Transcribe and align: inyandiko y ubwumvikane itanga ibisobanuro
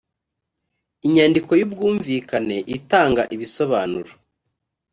inyandiko 1.05 1.51
y 1.59 1.63
ubwumvikane 1.67 2.57
itanga 2.77 3.21
ibisobanuro 3.35 4.11